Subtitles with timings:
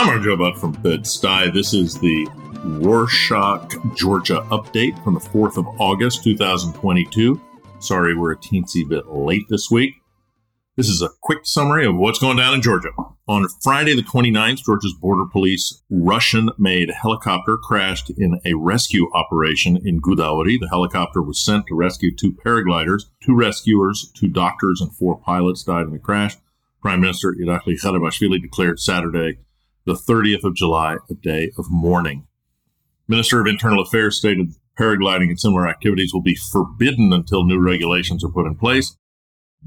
[0.00, 1.52] I'm Mark Butt from Bed-Stuy.
[1.52, 2.24] This is the
[2.62, 7.40] Rorschach, Georgia update from the 4th of August, 2022.
[7.80, 9.94] Sorry, we're a teensy bit late this week.
[10.76, 12.90] This is a quick summary of what's going down in Georgia.
[13.26, 19.80] On Friday, the 29th, Georgia's Border Police Russian made helicopter crashed in a rescue operation
[19.84, 20.60] in Gudauri.
[20.60, 23.06] The helicopter was sent to rescue two paragliders.
[23.20, 26.36] Two rescuers, two doctors, and four pilots died in the crash.
[26.80, 29.38] Prime Minister Irakli Garibashvili declared Saturday
[29.88, 32.26] the 30th of July, a day of mourning.
[33.08, 38.22] Minister of Internal Affairs stated paragliding and similar activities will be forbidden until new regulations
[38.22, 38.96] are put in place.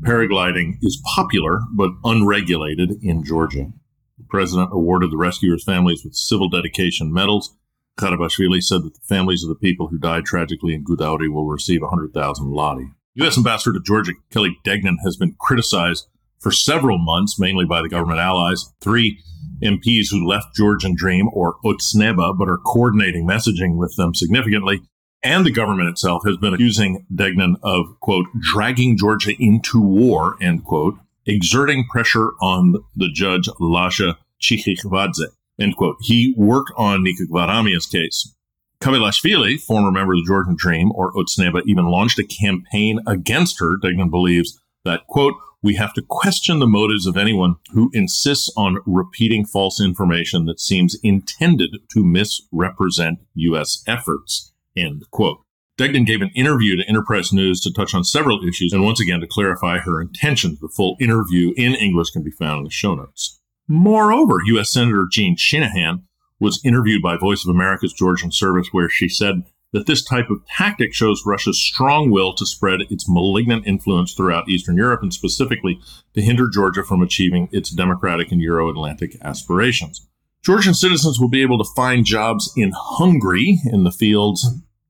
[0.01, 3.71] Paragliding is popular but unregulated in Georgia.
[4.19, 7.57] The president awarded the rescuers' families with civil dedication medals.
[7.97, 11.81] Garibashvili said that the families of the people who died tragically in Gudauri will receive
[11.81, 12.91] 100,000 lari.
[13.15, 13.37] U.S.
[13.37, 16.07] Ambassador to Georgia Kelly Degnan has been criticized
[16.39, 18.71] for several months, mainly by the government allies.
[18.79, 19.19] Three
[19.63, 24.81] MPs who left Georgian Dream or Otsneba, but are coordinating messaging with them significantly.
[25.23, 30.63] And the government itself has been accusing Degnan of, quote, dragging Georgia into war, end
[30.63, 30.95] quote,
[31.27, 35.27] exerting pressure on the judge Lasha Chikhikvadze,
[35.59, 35.97] end quote.
[36.01, 38.33] He worked on Nika Gvaramia's case.
[38.81, 43.77] Kavelashvili, former member of the Georgian Dream, or Otsneba, even launched a campaign against her.
[43.79, 48.79] Degnan believes that, quote, we have to question the motives of anyone who insists on
[48.85, 53.83] repeating false information that seems intended to misrepresent U.S.
[53.87, 54.53] efforts.
[54.75, 55.39] End quote.
[55.77, 59.19] Degnan gave an interview to Interpress News to touch on several issues and once again
[59.19, 60.59] to clarify her intentions.
[60.59, 63.39] The full interview in English can be found in the show notes.
[63.67, 64.71] Moreover, U.S.
[64.71, 66.03] Senator Jeanne Shaheen
[66.39, 69.43] was interviewed by Voice of America's Georgian service where she said
[69.73, 74.49] that this type of tactic shows Russia's strong will to spread its malignant influence throughout
[74.49, 75.79] Eastern Europe and specifically
[76.13, 80.07] to hinder Georgia from achieving its democratic and Euro Atlantic aspirations.
[80.43, 84.49] Georgian citizens will be able to find jobs in Hungary in the fields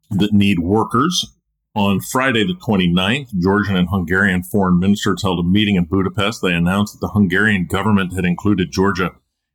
[0.10, 1.34] that need workers.
[1.76, 6.42] On Friday, the 29th, Georgian and Hungarian foreign ministers held a meeting in Budapest.
[6.42, 9.12] They announced that the Hungarian government had included Georgia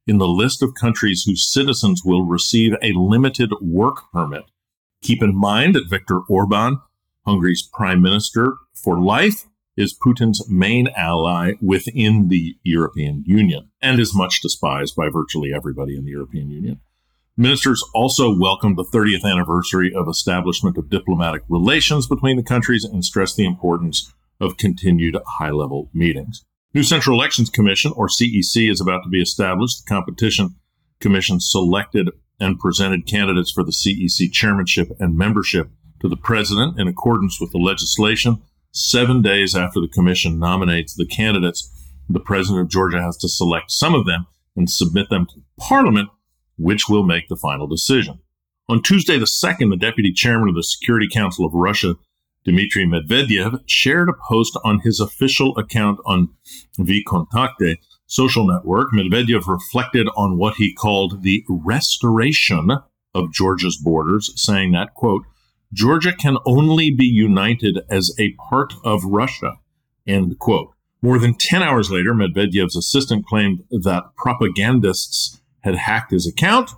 [0.07, 4.45] in the list of countries whose citizens will receive a limited work permit.
[5.03, 6.81] Keep in mind that Viktor Orban,
[7.25, 9.45] Hungary's prime minister for life,
[9.77, 15.97] is Putin's main ally within the European Union and is much despised by virtually everybody
[15.97, 16.81] in the European Union.
[17.37, 23.05] Ministers also welcomed the 30th anniversary of establishment of diplomatic relations between the countries and
[23.05, 26.45] stressed the importance of continued high level meetings.
[26.73, 29.85] New Central Elections Commission, or CEC, is about to be established.
[29.85, 30.57] The Competition
[31.01, 35.71] Commission selected and presented candidates for the CEC chairmanship and membership
[36.01, 38.43] to the president in accordance with the legislation.
[38.73, 41.73] Seven days after the commission nominates the candidates,
[42.09, 46.09] the president of Georgia has to select some of them and submit them to Parliament,
[46.57, 48.21] which will make the final decision.
[48.69, 51.95] On Tuesday the 2nd, the deputy chairman of the Security Council of Russia,
[52.45, 56.31] Dmitry Medvedev, shared a post on his official account on
[56.79, 62.71] VKontakte social network, Medvedev reflected on what he called the restoration
[63.15, 65.25] of Georgia's borders, saying that, quote,
[65.73, 69.55] Georgia can only be united as a part of Russia,
[70.07, 70.73] end quote.
[71.03, 76.71] More than 10 hours later, Medvedev's assistant claimed that propagandists had hacked his account.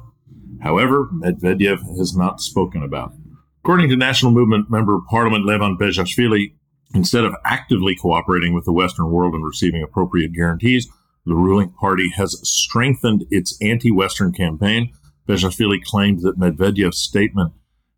[0.63, 3.19] However, Medvedev has not spoken about it.
[3.63, 6.55] According to National Movement member of Parliament Levan Bezhashvili,
[6.95, 10.89] instead of actively cooperating with the Western world and receiving appropriate guarantees,
[11.27, 14.93] the ruling party has strengthened its anti Western campaign.
[15.29, 17.53] Bezhashvili claimed that Medvedev's statement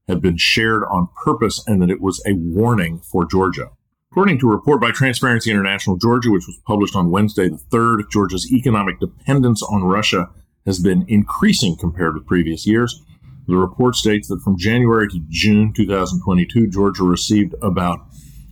[0.09, 3.71] had been shared on purpose and that it was a warning for Georgia.
[4.11, 8.11] According to a report by Transparency International Georgia, which was published on Wednesday the 3rd,
[8.11, 10.29] Georgia's economic dependence on Russia
[10.67, 13.01] has been increasing compared with previous years.
[13.47, 18.01] The report states that from January to June 2022, Georgia received about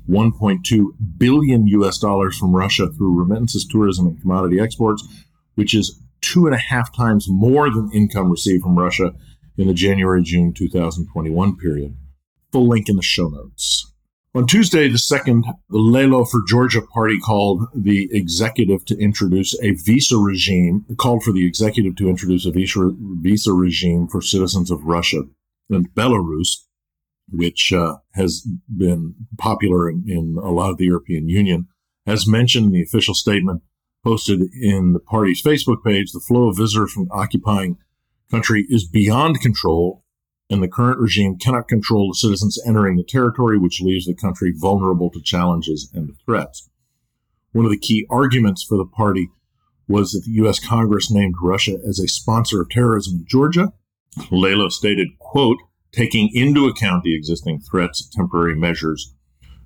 [0.08, 0.86] 1.2
[1.18, 5.06] billion US dollars from Russia through remittances, tourism, and commodity exports,
[5.54, 9.12] which is two and a half times more than income received from Russia
[9.56, 11.96] in the January June 2021 period.
[12.52, 13.92] Full link in the show notes.
[14.34, 19.72] On Tuesday, the second, the Lelo for Georgia party called the executive to introduce a
[19.72, 24.84] visa regime, called for the executive to introduce a visa, visa regime for citizens of
[24.84, 25.22] Russia
[25.70, 26.67] and Belarus
[27.30, 31.68] which uh, has been popular in, in, a lot of the European Union,
[32.06, 33.62] as mentioned in the official statement
[34.04, 37.76] posted in the party's Facebook page, the flow of visitors from occupying
[38.30, 40.04] country is beyond control,
[40.50, 44.52] and the current regime cannot control the citizens entering the territory, which leaves the country
[44.56, 46.68] vulnerable to challenges and threats.
[47.52, 49.30] One of the key arguments for the party
[49.88, 50.58] was that the U.S.
[50.58, 53.72] Congress named Russia as a sponsor of terrorism in Georgia.
[54.30, 55.58] Lelo stated, quote,
[55.92, 59.14] taking into account the existing threats, temporary measures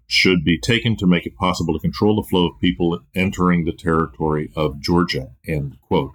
[0.06, 3.72] should be taken to make it possible to control the flow of people entering the
[3.72, 6.12] territory of Georgia, end quote.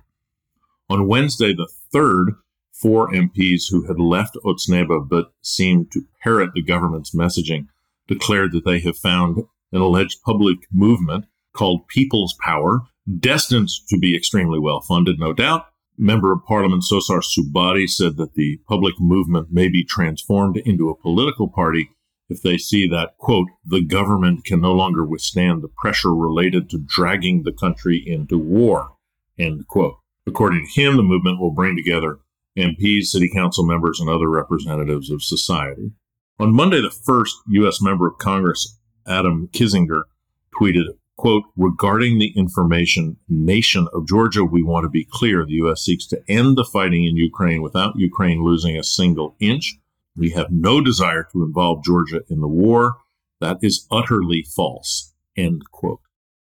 [0.89, 2.38] On Wednesday, the 3rd,
[2.71, 7.68] four MPs who had left Otsneba but seemed to parrot the government's messaging
[8.07, 9.38] declared that they have found
[9.71, 12.81] an alleged public movement called People's Power,
[13.19, 15.65] destined to be extremely well funded, no doubt.
[15.98, 20.96] Member of Parliament Sozar Subari said that the public movement may be transformed into a
[20.96, 21.90] political party
[22.30, 26.78] if they see that, quote, the government can no longer withstand the pressure related to
[26.86, 28.96] dragging the country into war,
[29.40, 29.98] end quote.
[30.26, 32.20] According to him, the movement will bring together
[32.58, 35.92] MPs, city council members, and other representatives of society.
[36.40, 37.82] On Monday, the first U.S.
[37.82, 38.78] member of Congress,
[39.08, 40.04] Adam Kinzinger,
[40.60, 45.44] tweeted, quote, regarding the information nation of Georgia, we want to be clear.
[45.44, 45.81] The U.S.
[45.81, 49.78] seeks to end the fighting in Ukraine without Ukraine losing a single inch.
[50.16, 52.98] We have no desire to involve Georgia in the war.
[53.42, 56.00] That is utterly false, end quote.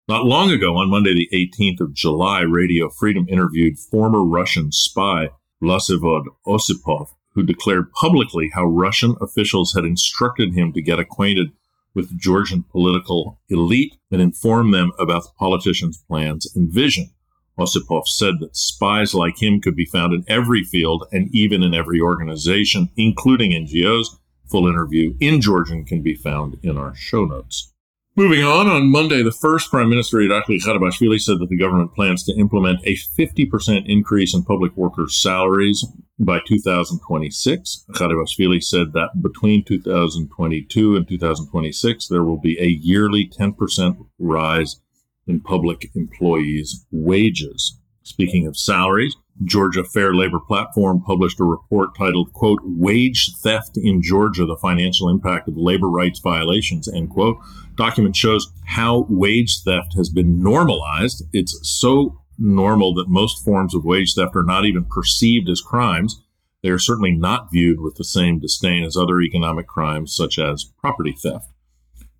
[0.08, 5.30] Not long ago, on Monday, the 18th of July, Radio Freedom interviewed former Russian spy
[5.62, 11.48] Vlasivod Osipov, who declared publicly how Russian officials had instructed him to get acquainted
[11.96, 17.10] with the Georgian political elite and inform them about the politicians' plans and vision.
[17.58, 21.74] Osipov said that spies like him could be found in every field and even in
[21.74, 24.06] every organization, including NGOs.
[24.50, 27.72] Full interview in Georgian can be found in our show notes.
[28.14, 32.22] Moving on, on Monday, the first Prime Minister Irakli Garibashvili said that the government plans
[32.24, 35.84] to implement a 50% increase in public workers' salaries
[36.18, 37.86] by 2026.
[37.90, 44.80] Garibashvili said that between 2022 and 2026, there will be a yearly 10% rise
[45.26, 47.78] in public employees' wages.
[48.02, 54.00] Speaking of salaries, Georgia Fair Labor Platform published a report titled, quote, Wage Theft in
[54.00, 57.36] Georgia, the Financial Impact of Labor Rights Violations, end quote.
[57.74, 61.24] Document shows how wage theft has been normalized.
[61.34, 66.22] It's so normal that most forms of wage theft are not even perceived as crimes.
[66.62, 70.64] They are certainly not viewed with the same disdain as other economic crimes, such as
[70.78, 71.46] property theft.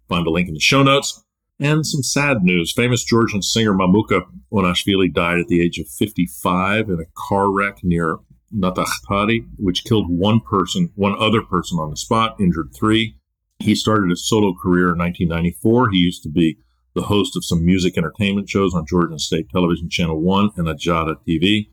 [0.09, 1.23] Find a link in the show notes.
[1.59, 2.73] And some sad news.
[2.73, 4.23] Famous Georgian singer Mamuka
[4.53, 8.19] Onashvili died at the age of 55 in a car wreck near
[8.55, 13.17] Natakhtari, which killed one person, one other person on the spot, injured three.
[13.59, 15.91] He started his solo career in 1994.
[15.91, 16.59] He used to be
[16.97, 21.15] the host of some music entertainment shows on Georgia State Television Channel 1 and Ajara
[21.29, 21.69] TV.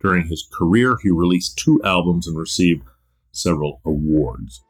[0.00, 2.82] During his career, he released two albums and received
[3.32, 4.64] several awards.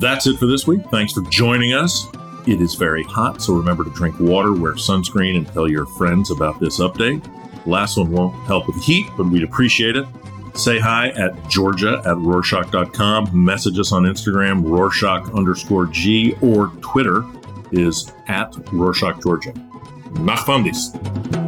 [0.00, 0.82] That's it for this week.
[0.90, 2.08] Thanks for joining us.
[2.48, 6.32] It is very hot, so remember to drink water, wear sunscreen, and tell your friends
[6.32, 7.24] about this update.
[7.64, 10.04] Last one won't help with the heat, but we'd appreciate it.
[10.54, 13.30] Say hi at georgia at rorschach.com.
[13.32, 17.24] Message us on Instagram, rorschach underscore G, or Twitter
[17.72, 19.52] is at Rorschach Georgia.
[20.12, 21.45] Nachfandis.